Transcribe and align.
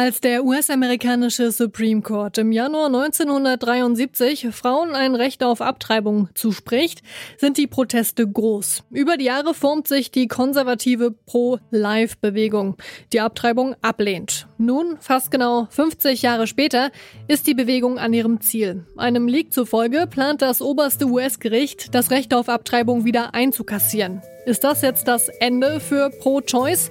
Als 0.00 0.20
der 0.20 0.44
US-amerikanische 0.44 1.50
Supreme 1.50 2.02
Court 2.02 2.38
im 2.38 2.52
Januar 2.52 2.86
1973 2.86 4.46
Frauen 4.52 4.94
ein 4.94 5.16
Recht 5.16 5.42
auf 5.42 5.60
Abtreibung 5.60 6.28
zuspricht, 6.34 7.02
sind 7.36 7.58
die 7.58 7.66
Proteste 7.66 8.24
groß. 8.24 8.84
Über 8.92 9.16
die 9.16 9.24
Jahre 9.24 9.54
formt 9.54 9.88
sich 9.88 10.12
die 10.12 10.28
konservative 10.28 11.10
Pro-Life-Bewegung, 11.10 12.76
die 13.12 13.18
Abtreibung 13.18 13.74
ablehnt. 13.82 14.46
Nun, 14.56 14.98
fast 15.00 15.32
genau 15.32 15.66
50 15.70 16.22
Jahre 16.22 16.46
später, 16.46 16.92
ist 17.26 17.48
die 17.48 17.54
Bewegung 17.54 17.98
an 17.98 18.12
ihrem 18.12 18.40
Ziel. 18.40 18.86
Einem 18.96 19.26
Leak 19.26 19.52
zufolge 19.52 20.06
plant 20.06 20.42
das 20.42 20.62
oberste 20.62 21.06
US-Gericht, 21.06 21.92
das 21.92 22.12
Recht 22.12 22.34
auf 22.34 22.48
Abtreibung 22.48 23.04
wieder 23.04 23.34
einzukassieren. 23.34 24.22
Ist 24.48 24.64
das 24.64 24.80
jetzt 24.80 25.06
das 25.08 25.28
Ende 25.28 25.78
für 25.78 26.08
Pro-Choice? 26.08 26.88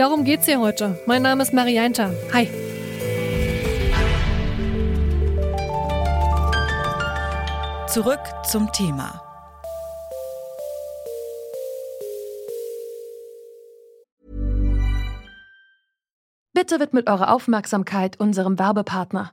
Darum 0.00 0.24
geht's 0.24 0.46
hier 0.46 0.58
heute. 0.60 0.98
Mein 1.04 1.20
Name 1.20 1.42
ist 1.42 1.52
Marianta. 1.52 2.10
Hi. 2.32 2.48
Zurück 7.86 8.20
zum 8.50 8.72
Thema. 8.72 9.20
Bitte 16.54 16.80
widmet 16.80 17.10
eure 17.10 17.28
Aufmerksamkeit 17.28 18.18
unserem 18.18 18.58
Werbepartner. 18.58 19.32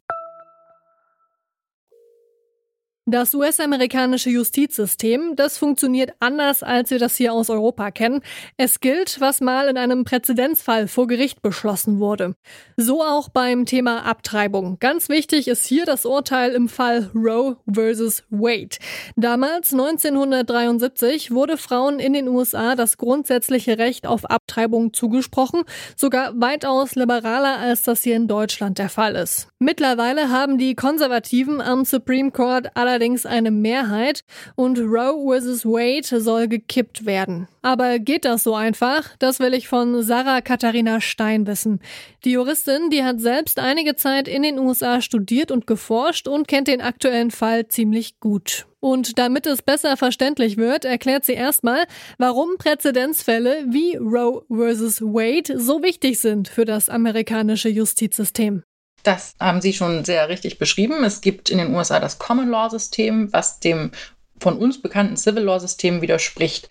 Das 3.11 3.33
US-amerikanische 3.33 4.29
Justizsystem, 4.29 5.35
das 5.35 5.57
funktioniert 5.57 6.13
anders, 6.21 6.63
als 6.63 6.91
wir 6.91 6.97
das 6.97 7.17
hier 7.17 7.33
aus 7.33 7.49
Europa 7.49 7.91
kennen. 7.91 8.21
Es 8.55 8.79
gilt, 8.79 9.19
was 9.19 9.41
mal 9.41 9.67
in 9.67 9.77
einem 9.77 10.05
Präzedenzfall 10.05 10.87
vor 10.87 11.07
Gericht 11.07 11.41
beschlossen 11.41 11.99
wurde. 11.99 12.35
So 12.77 13.03
auch 13.03 13.27
beim 13.27 13.65
Thema 13.65 14.05
Abtreibung. 14.05 14.77
Ganz 14.79 15.09
wichtig 15.09 15.49
ist 15.49 15.65
hier 15.65 15.83
das 15.83 16.05
Urteil 16.05 16.53
im 16.53 16.69
Fall 16.69 17.11
Roe 17.13 17.57
vs. 17.69 18.23
Wade. 18.29 18.77
Damals, 19.17 19.73
1973, 19.73 21.31
wurde 21.31 21.57
Frauen 21.57 21.99
in 21.99 22.13
den 22.13 22.29
USA 22.29 22.75
das 22.75 22.95
grundsätzliche 22.95 23.77
Recht 23.77 24.07
auf 24.07 24.23
Abtreibung 24.23 24.93
zugesprochen, 24.93 25.63
sogar 25.97 26.31
weitaus 26.39 26.95
liberaler, 26.95 27.57
als 27.57 27.83
das 27.83 28.03
hier 28.03 28.15
in 28.15 28.29
Deutschland 28.29 28.77
der 28.77 28.87
Fall 28.87 29.17
ist. 29.17 29.49
Mittlerweile 29.59 30.29
haben 30.29 30.57
die 30.57 30.75
Konservativen 30.75 31.59
am 31.59 31.83
Supreme 31.83 32.31
Court 32.31 32.71
aller 32.77 33.00
allerdings 33.01 33.25
eine 33.25 33.49
Mehrheit 33.49 34.23
und 34.55 34.77
Roe 34.77 35.39
vs. 35.41 35.65
Wade 35.65 36.21
soll 36.21 36.47
gekippt 36.47 37.03
werden. 37.03 37.47
Aber 37.63 37.97
geht 37.97 38.25
das 38.25 38.43
so 38.43 38.53
einfach? 38.53 39.15
Das 39.17 39.39
will 39.39 39.55
ich 39.55 39.67
von 39.67 40.03
Sarah 40.03 40.41
Katharina 40.41 41.01
Stein 41.01 41.47
wissen. 41.47 41.79
Die 42.25 42.33
Juristin, 42.33 42.91
die 42.91 43.03
hat 43.03 43.19
selbst 43.19 43.57
einige 43.57 43.95
Zeit 43.95 44.27
in 44.27 44.43
den 44.43 44.59
USA 44.59 45.01
studiert 45.01 45.49
und 45.49 45.65
geforscht 45.65 46.27
und 46.27 46.47
kennt 46.47 46.67
den 46.67 46.79
aktuellen 46.81 47.31
Fall 47.31 47.67
ziemlich 47.67 48.19
gut. 48.19 48.67
Und 48.79 49.17
damit 49.17 49.47
es 49.47 49.63
besser 49.63 49.97
verständlich 49.97 50.57
wird, 50.57 50.85
erklärt 50.85 51.25
sie 51.25 51.33
erstmal, 51.33 51.85
warum 52.19 52.57
Präzedenzfälle 52.59 53.65
wie 53.67 53.95
Roe 53.95 54.43
vs. 54.47 55.01
Wade 55.01 55.59
so 55.59 55.81
wichtig 55.81 56.19
sind 56.19 56.49
für 56.49 56.65
das 56.65 56.87
amerikanische 56.87 57.69
Justizsystem. 57.69 58.61
Das 59.03 59.35
haben 59.39 59.61
Sie 59.61 59.73
schon 59.73 60.05
sehr 60.05 60.29
richtig 60.29 60.57
beschrieben. 60.57 61.03
Es 61.03 61.21
gibt 61.21 61.49
in 61.49 61.57
den 61.57 61.73
USA 61.73 61.99
das 61.99 62.19
Common 62.19 62.49
Law 62.49 62.69
System, 62.69 63.31
was 63.33 63.59
dem 63.59 63.91
von 64.39 64.57
uns 64.57 64.81
bekannten 64.81 65.17
Civil 65.17 65.43
Law 65.43 65.59
System 65.59 66.01
widerspricht. 66.01 66.69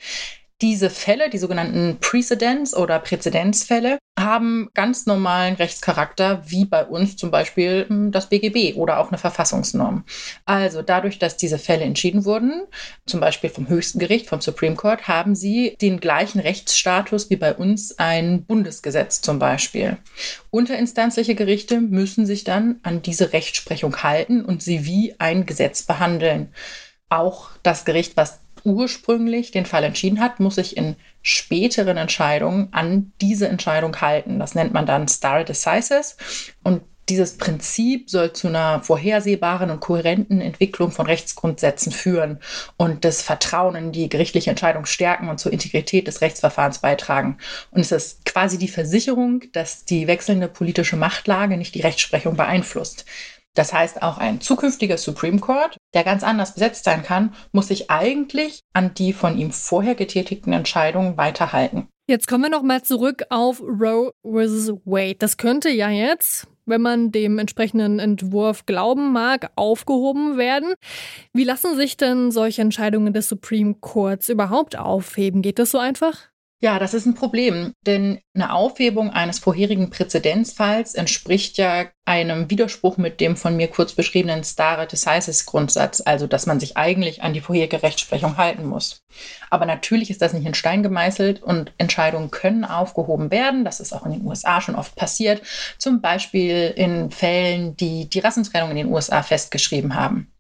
Diese 0.63 0.91
Fälle, 0.91 1.31
die 1.31 1.39
sogenannten 1.39 1.99
Precedents 2.01 2.77
oder 2.77 2.99
Präzedenzfälle, 2.99 3.99
haben 4.19 4.69
ganz 4.75 5.07
normalen 5.07 5.55
Rechtscharakter, 5.55 6.43
wie 6.47 6.67
bei 6.67 6.85
uns 6.85 7.17
zum 7.17 7.31
Beispiel 7.31 7.87
hm, 7.89 8.13
das 8.13 8.29
BGB 8.29 8.77
oder 8.77 8.99
auch 8.99 9.09
eine 9.09 9.17
Verfassungsnorm. 9.17 10.05
Also 10.45 10.83
dadurch, 10.83 11.19
dass 11.19 11.39
diese 11.39 11.59
Fälle 11.59 11.85
entschieden 11.85 12.27
wurden, 12.27 12.65
zum 13.07 13.21
Beispiel 13.21 13.49
vom 13.49 13.69
höchsten 13.69 13.99
Gericht, 13.99 14.27
vom 14.27 14.43
Supreme 14.43 14.77
Court, 14.77 15.09
haben 15.09 15.35
sie 15.35 15.77
den 15.81 16.01
gleichen 16.01 16.41
Rechtsstatus 16.41 17.31
wie 17.31 17.37
bei 17.37 17.55
uns 17.55 17.99
ein 17.99 18.45
Bundesgesetz 18.45 19.23
zum 19.23 19.39
Beispiel. 19.39 19.97
Unterinstanzliche 20.51 21.35
Gerichte 21.35 21.81
müssen 21.81 22.27
sich 22.27 22.45
dann 22.45 22.81
an 22.83 23.01
diese 23.01 23.33
Rechtsprechung 23.33 24.03
halten 24.03 24.45
und 24.45 24.63
sie 24.63 24.85
wie 24.85 25.15
ein 25.19 25.47
Gesetz 25.47 25.83
behandeln. 25.83 26.53
Auch 27.09 27.49
das 27.63 27.85
Gericht, 27.85 28.17
was 28.17 28.41
ursprünglich 28.65 29.51
den 29.51 29.67
Fall 29.67 29.85
entschieden 29.85 30.21
hat, 30.21 30.41
muss 30.41 30.57
sich 30.57 30.77
in 30.77 30.97
späteren 31.23 31.97
Entscheidungen 31.97 32.69
an 32.73 33.13
diese 33.21 33.49
Entscheidung 33.49 34.01
halten. 34.01 34.39
Das 34.39 34.55
nennt 34.55 34.73
man 34.73 34.87
dann 34.87 35.09
Stare 35.09 35.45
Decisis. 35.45 36.17
Und 36.63 36.83
dieses 37.11 37.37
Prinzip 37.37 38.09
soll 38.09 38.33
zu 38.33 38.47
einer 38.47 38.83
vorhersehbaren 38.83 39.71
und 39.71 39.81
kohärenten 39.81 40.41
Entwicklung 40.41 40.93
von 40.93 41.07
Rechtsgrundsätzen 41.07 41.91
führen 41.91 42.39
und 42.77 43.05
das 43.05 43.21
Vertrauen 43.21 43.75
in 43.75 43.93
die 43.93 44.09
gerichtliche 44.09 44.51
Entscheidung 44.51 44.87
stärken 44.87 45.29
und 45.29 45.41
zur 45.41 45.53
Integrität 45.53 46.07
des 46.07 46.21
Rechtsverfahrens 46.21 46.79
beitragen. 46.79 47.39
Und 47.73 47.81
es 47.81 47.91
ist 47.91 48.25
quasi 48.25 48.59
die 48.59 48.69
Versicherung, 48.69 49.43
dass 49.53 49.85
die 49.85 50.07
wechselnde 50.07 50.47
politische 50.47 50.97
Machtlage 50.97 51.57
nicht 51.57 51.75
die 51.75 51.83
Rechtsprechung 51.83 52.37
beeinflusst. 52.37 53.05
Das 53.55 53.73
heißt, 53.73 54.03
auch 54.03 54.19
ein 54.19 54.41
zukünftiger 54.41 54.97
Supreme 54.97 55.41
Court, 55.41 55.77
der 55.95 56.05
ganz 56.05 56.23
anders 56.23 56.55
besetzt 56.55 56.85
sein 56.85 57.03
kann, 57.03 57.35
muss 57.53 57.69
sich 57.69 57.91
eigentlich 57.91 58.61
an 58.73 58.95
die 58.95 59.13
von 59.13 59.39
ihm 59.39 59.51
vorher 59.51 59.95
getätigten 59.95 60.53
Entscheidungen 60.53 61.17
weiterhalten. 61.17 61.89
Jetzt 62.11 62.27
kommen 62.27 62.45
wir 62.45 62.51
nochmal 62.51 62.83
zurück 62.83 63.23
auf 63.31 63.61
Roe 63.61 64.13
vs. 64.25 64.73
Wade. 64.85 65.15
Das 65.17 65.37
könnte 65.37 65.71
ja 65.71 65.91
jetzt, 65.91 66.49
wenn 66.67 66.83
man 66.83 67.13
dem 67.13 67.39
entsprechenden 67.39 68.01
Entwurf 68.01 68.67
glauben 68.67 69.13
mag, 69.13 69.53
aufgehoben 69.55 70.37
werden. 70.37 70.75
Wie 71.33 71.45
lassen 71.45 71.77
sich 71.77 71.97
denn 71.97 72.33
solche 72.33 72.63
Entscheidungen 72.63 73.13
des 73.13 73.29
Supreme 73.29 73.75
Courts 73.75 74.29
überhaupt 74.29 74.77
aufheben? 74.77 75.41
Geht 75.41 75.61
das 75.61 75.71
so 75.71 75.79
einfach? 75.79 76.31
Ja, 76.63 76.79
das 76.79 76.93
ist 76.93 77.07
ein 77.07 77.15
Problem, 77.15 77.73
denn 77.87 78.21
eine 78.35 78.53
Aufhebung 78.53 79.09
eines 79.09 79.39
vorherigen 79.39 79.89
Präzedenzfalls 79.89 80.95
entspricht 80.95 81.57
ja 81.57 81.87
einem 82.05 82.51
Widerspruch 82.51 82.99
mit 82.99 83.19
dem 83.19 83.39
von 83.39 83.57
mir 83.57 83.69
kurz 83.69 83.95
beschriebenen 83.95 84.45
Stare 84.45 84.87
Decisis 84.87 85.47
Grundsatz, 85.47 86.03
also 86.05 86.27
dass 86.27 86.45
man 86.45 86.61
sich 86.61 86.77
eigentlich 86.77 87.23
an 87.23 87.33
die 87.33 87.41
vorherige 87.41 87.83
Rechtsprechung 87.83 88.37
halten 88.37 88.67
muss. 88.67 89.01
Aber 89.49 89.65
natürlich 89.65 90.11
ist 90.11 90.21
das 90.21 90.35
nicht 90.35 90.45
in 90.45 90.53
Stein 90.53 90.83
gemeißelt 90.83 91.43
und 91.43 91.73
Entscheidungen 91.79 92.31
können 92.31 92.67
aufgehoben 92.67 93.31
werden. 93.31 93.65
Das 93.65 93.81
ist 93.81 93.95
auch 93.95 94.05
in 94.05 94.13
den 94.13 94.27
USA 94.27 94.61
schon 94.61 94.75
oft 94.75 94.95
passiert, 94.97 95.41
zum 95.79 96.03
Beispiel 96.03 96.75
in 96.77 97.11
Fällen, 97.11 97.75
die 97.79 98.11
die 98.11 98.21
Rassentrennung 98.21 98.69
in 98.69 98.77
den 98.77 98.93
USA 98.93 99.23
festgeschrieben 99.23 99.95
haben. 99.95 100.31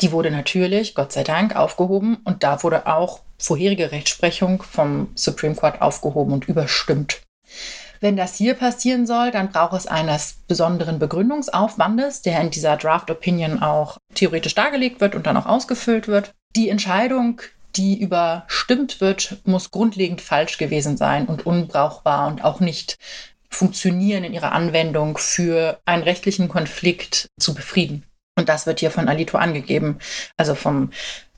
Die 0.00 0.10
wurde 0.10 0.32
natürlich, 0.32 0.96
Gott 0.96 1.12
sei 1.12 1.22
Dank, 1.22 1.54
aufgehoben 1.54 2.16
und 2.24 2.42
da 2.42 2.64
wurde 2.64 2.88
auch 2.88 3.20
vorherige 3.44 3.92
Rechtsprechung 3.92 4.62
vom 4.62 5.08
Supreme 5.14 5.54
Court 5.54 5.82
aufgehoben 5.82 6.32
und 6.32 6.48
überstimmt. 6.48 7.20
Wenn 8.00 8.16
das 8.16 8.36
hier 8.36 8.54
passieren 8.54 9.06
soll, 9.06 9.30
dann 9.30 9.50
braucht 9.50 9.74
es 9.74 9.86
eines 9.86 10.34
besonderen 10.48 10.98
Begründungsaufwandes, 10.98 12.22
der 12.22 12.40
in 12.40 12.50
dieser 12.50 12.76
Draft 12.76 13.10
Opinion 13.10 13.62
auch 13.62 13.98
theoretisch 14.14 14.54
dargelegt 14.54 15.00
wird 15.00 15.14
und 15.14 15.26
dann 15.26 15.36
auch 15.36 15.46
ausgefüllt 15.46 16.08
wird. 16.08 16.32
Die 16.56 16.68
Entscheidung, 16.68 17.40
die 17.76 18.00
überstimmt 18.00 19.00
wird, 19.00 19.38
muss 19.44 19.70
grundlegend 19.70 20.20
falsch 20.20 20.58
gewesen 20.58 20.96
sein 20.96 21.26
und 21.26 21.46
unbrauchbar 21.46 22.28
und 22.28 22.44
auch 22.44 22.60
nicht 22.60 22.96
funktionieren 23.48 24.24
in 24.24 24.34
ihrer 24.34 24.52
Anwendung 24.52 25.16
für 25.16 25.80
einen 25.84 26.02
rechtlichen 26.02 26.48
Konflikt 26.48 27.28
zu 27.38 27.54
befrieden. 27.54 28.04
Und 28.36 28.48
das 28.48 28.66
wird 28.66 28.80
hier 28.80 28.90
von 28.90 29.08
Alito 29.08 29.38
angegeben, 29.38 29.98
also 30.36 30.54
vom 30.54 30.90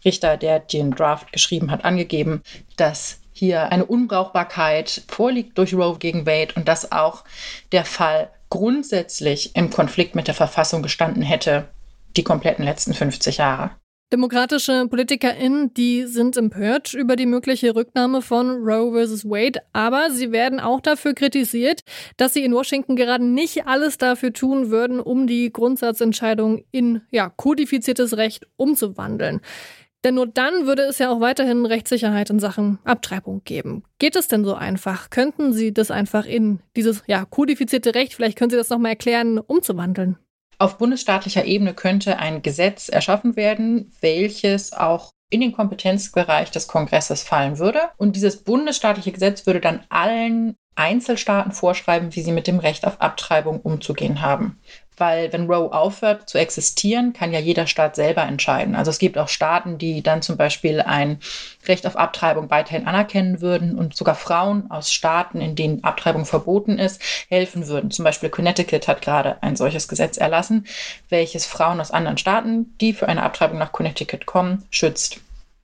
Richter, 0.06 0.38
der 0.38 0.60
den 0.60 0.92
Draft 0.92 1.32
geschrieben 1.32 1.70
hat, 1.70 1.84
angegeben, 1.84 2.42
dass 2.76 3.20
hier 3.32 3.70
eine 3.70 3.84
Unbrauchbarkeit 3.84 5.02
vorliegt 5.08 5.58
durch 5.58 5.74
Roe 5.74 5.98
gegen 5.98 6.24
Wade 6.24 6.54
und 6.56 6.66
dass 6.68 6.90
auch 6.90 7.24
der 7.72 7.84
Fall 7.84 8.30
grundsätzlich 8.48 9.54
im 9.54 9.68
Konflikt 9.68 10.14
mit 10.14 10.28
der 10.28 10.34
Verfassung 10.34 10.82
gestanden 10.82 11.22
hätte, 11.22 11.68
die 12.16 12.24
kompletten 12.24 12.64
letzten 12.64 12.94
50 12.94 13.36
Jahre. 13.36 13.72
Demokratische 14.12 14.86
PolitikerInnen, 14.88 15.74
die 15.74 16.04
sind 16.04 16.36
empört 16.36 16.94
über 16.94 17.16
die 17.16 17.26
mögliche 17.26 17.74
Rücknahme 17.74 18.22
von 18.22 18.62
Roe 18.64 19.04
vs. 19.04 19.24
Wade, 19.24 19.60
aber 19.72 20.12
sie 20.12 20.30
werden 20.30 20.60
auch 20.60 20.80
dafür 20.80 21.12
kritisiert, 21.12 21.80
dass 22.16 22.32
sie 22.32 22.44
in 22.44 22.54
Washington 22.54 22.94
gerade 22.94 23.24
nicht 23.24 23.66
alles 23.66 23.98
dafür 23.98 24.32
tun 24.32 24.70
würden, 24.70 25.00
um 25.00 25.26
die 25.26 25.52
Grundsatzentscheidung 25.52 26.64
in 26.70 27.02
ja, 27.10 27.28
kodifiziertes 27.28 28.16
Recht 28.16 28.46
umzuwandeln. 28.54 29.40
Denn 30.04 30.14
nur 30.14 30.26
dann 30.26 30.66
würde 30.66 30.82
es 30.82 30.98
ja 30.98 31.10
auch 31.10 31.20
weiterhin 31.20 31.66
Rechtssicherheit 31.66 32.30
in 32.30 32.38
Sachen 32.38 32.78
Abtreibung 32.84 33.42
geben. 33.44 33.82
Geht 33.98 34.16
es 34.16 34.28
denn 34.28 34.44
so 34.44 34.54
einfach? 34.54 35.10
Könnten 35.10 35.52
Sie 35.52 35.72
das 35.72 35.90
einfach 35.90 36.26
in 36.26 36.60
dieses 36.76 37.02
ja, 37.06 37.24
kodifizierte 37.24 37.94
Recht, 37.94 38.14
vielleicht 38.14 38.38
können 38.38 38.50
Sie 38.50 38.56
das 38.56 38.70
nochmal 38.70 38.92
erklären, 38.92 39.38
umzuwandeln? 39.38 40.16
Auf 40.58 40.78
bundesstaatlicher 40.78 41.44
Ebene 41.44 41.74
könnte 41.74 42.18
ein 42.18 42.42
Gesetz 42.42 42.88
erschaffen 42.88 43.36
werden, 43.36 43.92
welches 44.00 44.72
auch 44.72 45.10
in 45.28 45.40
den 45.40 45.52
Kompetenzbereich 45.52 46.50
des 46.50 46.68
Kongresses 46.68 47.22
fallen 47.22 47.58
würde. 47.58 47.80
Und 47.96 48.16
dieses 48.16 48.42
bundesstaatliche 48.42 49.12
Gesetz 49.12 49.44
würde 49.46 49.60
dann 49.60 49.84
allen 49.88 50.54
Einzelstaaten 50.76 51.52
vorschreiben, 51.52 52.14
wie 52.14 52.22
sie 52.22 52.32
mit 52.32 52.46
dem 52.46 52.58
Recht 52.58 52.86
auf 52.86 53.00
Abtreibung 53.00 53.60
umzugehen 53.60 54.22
haben 54.22 54.60
weil 54.96 55.32
wenn 55.32 55.46
Roe 55.50 55.72
aufhört 55.72 56.28
zu 56.28 56.38
existieren, 56.38 57.12
kann 57.12 57.32
ja 57.32 57.38
jeder 57.38 57.66
Staat 57.66 57.96
selber 57.96 58.22
entscheiden. 58.22 58.74
Also 58.74 58.90
es 58.90 58.98
gibt 58.98 59.18
auch 59.18 59.28
Staaten, 59.28 59.78
die 59.78 60.02
dann 60.02 60.22
zum 60.22 60.36
Beispiel 60.36 60.80
ein 60.80 61.18
Recht 61.66 61.86
auf 61.86 61.96
Abtreibung 61.96 62.50
weiterhin 62.50 62.86
anerkennen 62.86 63.40
würden 63.40 63.76
und 63.76 63.96
sogar 63.96 64.14
Frauen 64.14 64.70
aus 64.70 64.92
Staaten, 64.92 65.40
in 65.40 65.54
denen 65.54 65.84
Abtreibung 65.84 66.24
verboten 66.24 66.78
ist, 66.78 67.00
helfen 67.28 67.68
würden. 67.68 67.90
Zum 67.90 68.04
Beispiel 68.04 68.30
Connecticut 68.30 68.88
hat 68.88 69.02
gerade 69.02 69.42
ein 69.42 69.56
solches 69.56 69.88
Gesetz 69.88 70.16
erlassen, 70.16 70.66
welches 71.08 71.46
Frauen 71.46 71.80
aus 71.80 71.90
anderen 71.90 72.18
Staaten, 72.18 72.74
die 72.80 72.92
für 72.92 73.08
eine 73.08 73.22
Abtreibung 73.22 73.58
nach 73.58 73.72
Connecticut 73.72 74.26
kommen, 74.26 74.64
schützt. 74.70 75.20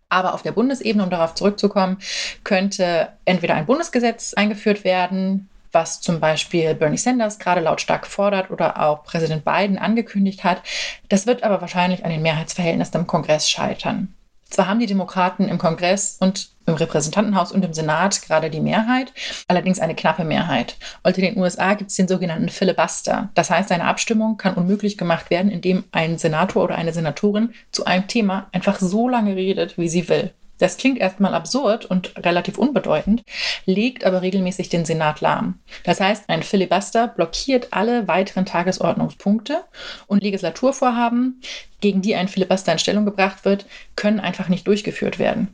Aber 0.08 0.34
auf 0.34 0.42
der 0.42 0.52
Bundesebene, 0.52 1.04
um 1.04 1.08
darauf 1.08 1.34
zurückzukommen, 1.34 1.96
könnte 2.44 3.08
entweder 3.24 3.54
ein 3.54 3.64
Bundesgesetz 3.64 4.34
eingeführt 4.34 4.84
werden, 4.84 5.48
was 5.72 6.00
zum 6.00 6.20
Beispiel 6.20 6.74
Bernie 6.74 6.98
Sanders 6.98 7.38
gerade 7.38 7.60
lautstark 7.60 8.06
fordert 8.06 8.50
oder 8.50 8.80
auch 8.80 9.04
Präsident 9.04 9.44
Biden 9.44 9.78
angekündigt 9.78 10.44
hat. 10.44 10.62
Das 11.08 11.26
wird 11.26 11.42
aber 11.42 11.60
wahrscheinlich 11.60 12.04
an 12.04 12.10
den 12.10 12.22
Mehrheitsverhältnissen 12.22 13.00
im 13.00 13.06
Kongress 13.06 13.48
scheitern. 13.48 14.14
Zwar 14.52 14.66
haben 14.66 14.80
die 14.80 14.86
Demokraten 14.86 15.48
im 15.48 15.56
Kongress 15.56 16.18
und 16.20 16.50
im 16.66 16.74
Repräsentantenhaus 16.74 17.52
und 17.52 17.64
im 17.64 17.72
Senat 17.72 18.20
gerade 18.20 18.50
die 18.50 18.60
Mehrheit, 18.60 19.14
allerdings 19.48 19.80
eine 19.80 19.94
knappe 19.94 20.24
Mehrheit. 20.24 20.76
Und 21.02 21.16
in 21.16 21.24
den 21.24 21.38
USA 21.38 21.72
gibt 21.72 21.90
es 21.90 21.96
den 21.96 22.06
sogenannten 22.06 22.50
Filibuster. 22.50 23.30
Das 23.34 23.50
heißt, 23.50 23.72
eine 23.72 23.84
Abstimmung 23.84 24.36
kann 24.36 24.54
unmöglich 24.54 24.98
gemacht 24.98 25.30
werden, 25.30 25.50
indem 25.50 25.84
ein 25.90 26.18
Senator 26.18 26.64
oder 26.64 26.74
eine 26.74 26.92
Senatorin 26.92 27.54
zu 27.70 27.86
einem 27.86 28.06
Thema 28.06 28.48
einfach 28.52 28.78
so 28.78 29.08
lange 29.08 29.36
redet, 29.36 29.78
wie 29.78 29.88
sie 29.88 30.10
will. 30.10 30.32
Das 30.62 30.76
klingt 30.76 31.00
erstmal 31.00 31.34
absurd 31.34 31.86
und 31.86 32.14
relativ 32.24 32.56
unbedeutend, 32.56 33.24
legt 33.66 34.04
aber 34.04 34.22
regelmäßig 34.22 34.68
den 34.68 34.84
Senat 34.84 35.20
lahm. 35.20 35.58
Das 35.82 36.00
heißt, 36.00 36.28
ein 36.28 36.44
Filibuster 36.44 37.08
blockiert 37.08 37.72
alle 37.72 38.06
weiteren 38.06 38.46
Tagesordnungspunkte 38.46 39.64
und 40.06 40.22
Legislaturvorhaben, 40.22 41.40
gegen 41.80 42.00
die 42.00 42.14
ein 42.14 42.28
Filibuster 42.28 42.70
in 42.70 42.78
Stellung 42.78 43.04
gebracht 43.04 43.44
wird, 43.44 43.66
können 43.96 44.20
einfach 44.20 44.48
nicht 44.48 44.68
durchgeführt 44.68 45.18
werden. 45.18 45.48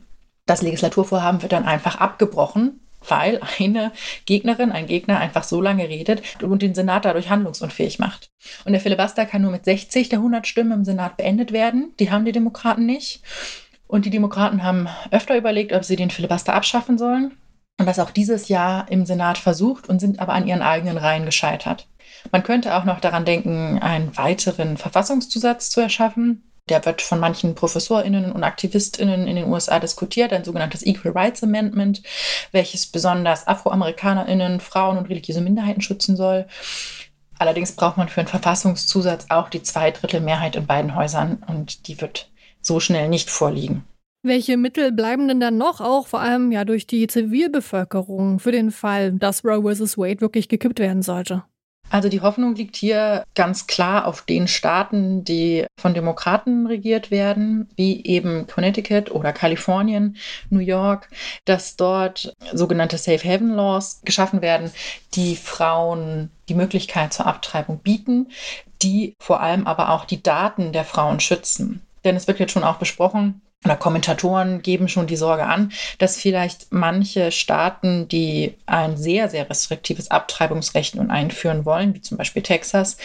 Das 0.45 0.61
Legislaturvorhaben 0.61 1.41
wird 1.41 1.53
dann 1.53 1.65
einfach 1.65 1.95
abgebrochen, 1.95 2.79
weil 3.07 3.41
eine 3.57 3.91
Gegnerin, 4.27 4.71
ein 4.71 4.85
Gegner 4.85 5.19
einfach 5.19 5.43
so 5.43 5.59
lange 5.59 5.89
redet 5.89 6.21
und 6.43 6.61
den 6.61 6.75
Senat 6.75 7.05
dadurch 7.05 7.31
handlungsunfähig 7.31 7.97
macht. 7.97 8.29
Und 8.63 8.73
der 8.73 8.81
Filibuster 8.81 9.25
kann 9.25 9.41
nur 9.41 9.49
mit 9.49 9.65
60 9.65 10.09
der 10.09 10.19
100 10.19 10.45
Stimmen 10.45 10.71
im 10.71 10.85
Senat 10.85 11.17
beendet 11.17 11.51
werden. 11.51 11.95
Die 11.99 12.11
haben 12.11 12.25
die 12.25 12.31
Demokraten 12.31 12.85
nicht. 12.85 13.23
Und 13.89 14.05
die 14.05 14.11
Demokraten 14.11 14.61
haben 14.61 14.87
öfter 15.09 15.35
überlegt, 15.35 15.73
ob 15.73 15.83
sie 15.83 15.95
den 15.95 16.11
Filibuster 16.11 16.53
abschaffen 16.53 16.99
sollen. 16.99 17.35
Und 17.79 17.87
das 17.87 17.97
auch 17.97 18.11
dieses 18.11 18.47
Jahr 18.47 18.85
im 18.91 19.03
Senat 19.03 19.39
versucht 19.39 19.89
und 19.89 19.99
sind 19.99 20.19
aber 20.19 20.33
an 20.33 20.45
ihren 20.45 20.61
eigenen 20.61 20.97
Reihen 20.97 21.25
gescheitert. 21.25 21.87
Man 22.31 22.43
könnte 22.43 22.75
auch 22.75 22.83
noch 22.83 22.99
daran 22.99 23.25
denken, 23.25 23.79
einen 23.79 24.15
weiteren 24.15 24.77
Verfassungszusatz 24.77 25.71
zu 25.71 25.81
erschaffen. 25.81 26.43
Der 26.69 26.85
wird 26.85 27.01
von 27.01 27.19
manchen 27.19 27.55
ProfessorInnen 27.55 28.31
und 28.31 28.43
AktivistInnen 28.43 29.27
in 29.27 29.37
den 29.37 29.47
USA 29.47 29.79
diskutiert, 29.79 30.33
ein 30.33 30.43
sogenanntes 30.43 30.85
Equal 30.85 31.17
Rights 31.17 31.41
Amendment, 31.41 32.03
welches 32.51 32.85
besonders 32.85 33.47
AfroamerikanerInnen, 33.47 34.59
Frauen 34.59 34.99
und 34.99 35.09
religiöse 35.09 35.41
Minderheiten 35.41 35.81
schützen 35.81 36.15
soll. 36.15 36.45
Allerdings 37.39 37.71
braucht 37.71 37.97
man 37.97 38.07
für 38.07 38.21
einen 38.21 38.27
Verfassungszusatz 38.27 39.25
auch 39.29 39.49
die 39.49 39.63
Zweidrittelmehrheit 39.63 40.55
in 40.55 40.67
beiden 40.67 40.93
Häusern 40.93 41.43
und 41.47 41.87
die 41.87 41.99
wird 41.99 42.29
so 42.61 42.79
schnell 42.79 43.09
nicht 43.09 43.29
vorliegen. 43.29 43.83
Welche 44.21 44.57
Mittel 44.57 44.91
bleiben 44.91 45.29
denn 45.29 45.39
dann 45.39 45.57
noch, 45.57 45.79
auch 45.79 46.07
vor 46.07 46.19
allem 46.19 46.51
ja 46.51 46.65
durch 46.65 46.85
die 46.85 47.07
Zivilbevölkerung, 47.07 48.39
für 48.39 48.51
den 48.51 48.71
Fall, 48.71 49.13
dass 49.13 49.45
Roe 49.45 49.73
vs. 49.73 49.97
Wade 49.97 50.19
wirklich 50.19 50.49
gekippt 50.49 50.79
werden 50.79 51.01
sollte? 51.01 51.43
Also 51.89 52.07
die 52.07 52.21
Hoffnung 52.21 52.53
liegt 52.53 52.75
hier 52.75 53.23
ganz 53.33 53.65
klar 53.65 54.05
auf 54.05 54.21
den 54.21 54.47
Staaten, 54.47 55.23
die 55.23 55.65
von 55.79 55.93
Demokraten 55.93 56.67
regiert 56.67 57.09
werden, 57.09 57.67
wie 57.77 58.03
eben 58.05 58.45
Connecticut 58.45 59.09
oder 59.09 59.33
Kalifornien, 59.33 60.17
New 60.49 60.59
York, 60.59 61.09
dass 61.45 61.77
dort 61.77 62.33
sogenannte 62.53 62.97
Safe 62.97 63.27
Haven 63.27 63.55
Laws 63.55 64.01
geschaffen 64.05 64.41
werden, 64.41 64.71
die 65.15 65.35
Frauen 65.35 66.29
die 66.47 66.53
Möglichkeit 66.53 67.11
zur 67.13 67.25
Abtreibung 67.25 67.79
bieten, 67.79 68.27
die 68.81 69.15
vor 69.19 69.41
allem 69.41 69.65
aber 69.65 69.89
auch 69.89 70.05
die 70.05 70.21
Daten 70.21 70.71
der 70.73 70.83
Frauen 70.83 71.19
schützen. 71.19 71.81
Denn 72.03 72.15
es 72.15 72.27
wird 72.27 72.39
jetzt 72.39 72.51
schon 72.51 72.63
auch 72.63 72.77
besprochen, 72.77 73.41
oder 73.65 73.75
Kommentatoren 73.75 74.61
geben 74.61 74.87
schon 74.87 75.07
die 75.07 75.17
Sorge 75.17 75.45
an, 75.45 75.73
dass 75.97 76.17
vielleicht 76.17 76.71
manche 76.71 77.31
Staaten, 77.31 78.07
die 78.07 78.55
ein 78.65 78.95
sehr, 78.95 79.27
sehr 79.27 79.49
restriktives 79.49 80.11
Abtreibungsrecht 80.11 80.95
nun 80.95 81.11
einführen 81.11 81.65
wollen, 81.65 81.93
wie 81.93 82.01
zum 82.01 82.17
Beispiel 82.17 82.41
Texas, 82.41 82.97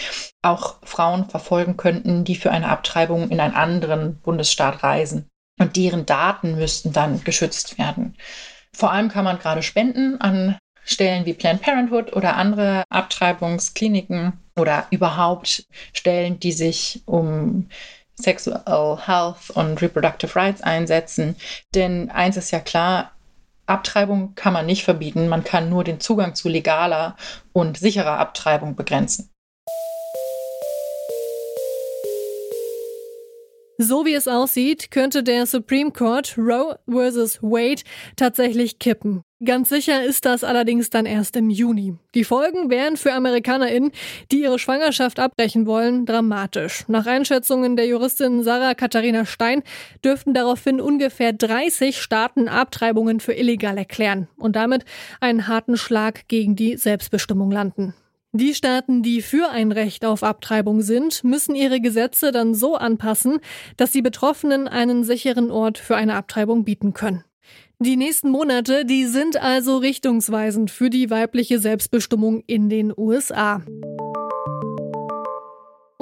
auch 0.42 0.76
Frauen 0.84 1.28
verfolgen 1.28 1.76
könnten, 1.76 2.24
die 2.24 2.36
für 2.36 2.52
eine 2.52 2.68
Abtreibung 2.68 3.30
in 3.30 3.40
einen 3.40 3.54
anderen 3.54 4.20
Bundesstaat 4.20 4.84
reisen. 4.84 5.28
Und 5.58 5.76
deren 5.76 6.06
Daten 6.06 6.56
müssten 6.56 6.92
dann 6.92 7.22
geschützt 7.24 7.78
werden. 7.78 8.16
Vor 8.72 8.92
allem 8.92 9.08
kann 9.08 9.24
man 9.24 9.38
gerade 9.38 9.62
spenden 9.62 10.20
an 10.20 10.58
Stellen 10.84 11.26
wie 11.26 11.34
Planned 11.34 11.62
Parenthood 11.62 12.12
oder 12.12 12.36
andere 12.36 12.84
Abtreibungskliniken 12.90 14.34
oder 14.56 14.86
überhaupt 14.90 15.64
Stellen, 15.92 16.38
die 16.38 16.52
sich 16.52 17.02
um 17.06 17.68
Sexual 18.20 19.06
Health 19.06 19.50
und 19.50 19.80
Reproductive 19.82 20.34
Rights 20.36 20.62
einsetzen. 20.62 21.36
Denn 21.74 22.10
eins 22.10 22.36
ist 22.36 22.50
ja 22.50 22.60
klar, 22.60 23.12
Abtreibung 23.66 24.34
kann 24.34 24.52
man 24.52 24.66
nicht 24.66 24.84
verbieten, 24.84 25.28
man 25.28 25.42
kann 25.42 25.70
nur 25.70 25.84
den 25.84 26.00
Zugang 26.00 26.34
zu 26.34 26.48
legaler 26.48 27.16
und 27.52 27.78
sicherer 27.78 28.18
Abtreibung 28.18 28.76
begrenzen. 28.76 29.30
So 33.78 34.06
wie 34.06 34.14
es 34.14 34.28
aussieht, 34.28 34.92
könnte 34.92 35.24
der 35.24 35.46
Supreme 35.46 35.90
Court 35.90 36.38
Roe 36.38 36.78
vs. 36.88 37.42
Wade 37.42 37.82
tatsächlich 38.14 38.78
kippen. 38.78 39.22
Ganz 39.44 39.68
sicher 39.68 40.04
ist 40.04 40.24
das 40.24 40.44
allerdings 40.44 40.90
dann 40.90 41.06
erst 41.06 41.36
im 41.36 41.50
Juni. 41.50 41.96
Die 42.14 42.22
Folgen 42.22 42.70
wären 42.70 42.96
für 42.96 43.12
AmerikanerInnen, 43.12 43.90
die 44.30 44.42
ihre 44.42 44.60
Schwangerschaft 44.60 45.18
abbrechen 45.18 45.66
wollen, 45.66 46.06
dramatisch. 46.06 46.84
Nach 46.86 47.06
Einschätzungen 47.06 47.74
der 47.74 47.86
Juristin 47.86 48.44
Sarah 48.44 48.74
Katharina 48.74 49.26
Stein 49.26 49.64
dürften 50.04 50.34
daraufhin 50.34 50.80
ungefähr 50.80 51.32
30 51.32 52.00
Staaten 52.00 52.48
Abtreibungen 52.48 53.18
für 53.18 53.34
illegal 53.34 53.76
erklären 53.76 54.28
und 54.36 54.54
damit 54.54 54.84
einen 55.20 55.48
harten 55.48 55.76
Schlag 55.76 56.28
gegen 56.28 56.54
die 56.54 56.76
Selbstbestimmung 56.76 57.50
landen. 57.50 57.94
Die 58.36 58.52
Staaten, 58.52 59.04
die 59.04 59.22
für 59.22 59.48
ein 59.50 59.70
Recht 59.70 60.04
auf 60.04 60.24
Abtreibung 60.24 60.82
sind, 60.82 61.22
müssen 61.22 61.54
ihre 61.54 61.80
Gesetze 61.80 62.32
dann 62.32 62.52
so 62.52 62.74
anpassen, 62.74 63.38
dass 63.76 63.92
die 63.92 64.02
Betroffenen 64.02 64.66
einen 64.66 65.04
sicheren 65.04 65.52
Ort 65.52 65.78
für 65.78 65.94
eine 65.94 66.16
Abtreibung 66.16 66.64
bieten 66.64 66.94
können. 66.94 67.22
Die 67.78 67.96
nächsten 67.96 68.30
Monate, 68.30 68.84
die 68.84 69.04
sind 69.04 69.40
also 69.40 69.76
richtungsweisend 69.76 70.72
für 70.72 70.90
die 70.90 71.10
weibliche 71.10 71.60
Selbstbestimmung 71.60 72.42
in 72.48 72.68
den 72.68 72.92
USA. 72.96 73.62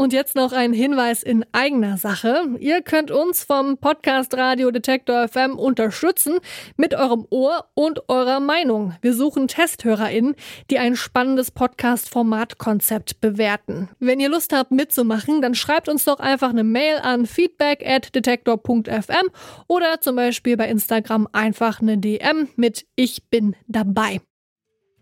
Und 0.03 0.13
jetzt 0.13 0.35
noch 0.35 0.51
ein 0.51 0.73
Hinweis 0.73 1.23
in 1.23 1.45
eigener 1.53 1.97
Sache. 1.97 2.57
Ihr 2.59 2.83
könnt 2.83 3.13
uns 3.13 3.45
vom 3.45 3.79
Podcast 3.79 4.37
Radio 4.37 4.73
Detektor 4.73 5.29
FM 5.29 5.57
unterstützen 5.57 6.39
mit 6.77 6.93
eurem 6.93 7.25
Ohr 7.31 7.67
und 7.75 8.09
eurer 8.09 8.41
Meinung. 8.41 8.97
Wir 9.01 9.15
suchen 9.15 9.47
TesthörerInnen, 9.47 10.35
die 10.73 10.81
ein 10.81 10.97
spannendes 10.97 11.53
Podcast-Formatkonzept 11.53 13.21
bewerten. 13.21 13.91
Wenn 14.01 14.19
ihr 14.19 14.29
Lust 14.29 14.53
habt 14.53 14.73
mitzumachen, 14.73 15.41
dann 15.41 15.55
schreibt 15.55 15.89
uns 15.89 16.05
doch 16.05 16.19
einfach 16.19 16.51
eine 16.51 16.65
Mail 16.65 16.97
an 17.01 17.25
feedback 17.25 17.87
at 17.87 18.13
detektor.fm 18.13 19.29
oder 19.69 20.01
zum 20.01 20.17
Beispiel 20.17 20.57
bei 20.57 20.67
Instagram 20.67 21.29
einfach 21.31 21.81
eine 21.81 21.97
DM 21.97 22.49
mit 22.57 22.87
Ich 22.97 23.31
bin 23.31 23.55
dabei. 23.69 24.21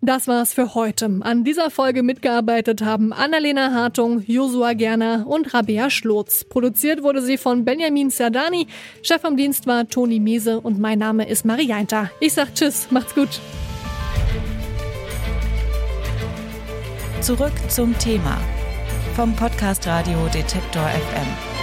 Das 0.03 0.27
war's 0.29 0.55
für 0.55 0.75
heute. 0.75 1.21
An 1.21 1.45
dieser 1.45 1.71
Folge 1.71 2.03
mitgearbeitet 2.03 2.81
haben 2.83 3.13
Annalena 3.13 3.73
Hartung, 3.75 4.23
Josua 4.27 4.73
Gerner 4.73 5.27
und 5.27 5.53
Rabea 5.53 5.91
Schlotz. 5.91 6.45
Produziert 6.45 7.03
wurde 7.03 7.21
sie 7.21 7.37
von 7.37 7.67
Benjamin 7.67 8.09
Serdani. 8.09 8.67
Chef 9.03 9.23
am 9.27 9.37
Dienst 9.37 9.67
war 9.67 9.87
Toni 9.87 10.19
Mese 10.19 10.59
und 10.59 10.79
mein 10.79 10.99
Name 10.99 11.29
ist 11.29 11.45
Marianta. 11.45 12.11
Ich 12.19 12.33
sag 12.33 12.55
Tschüss, 12.55 12.91
macht's 12.91 13.15
gut. 13.15 13.41
Zurück 17.21 17.53
zum 17.69 17.97
Thema 17.99 18.39
vom 19.15 19.37
Podcast 19.37 19.87
Radio 19.87 20.17
Detektor 20.33 20.89
FM. 20.89 21.60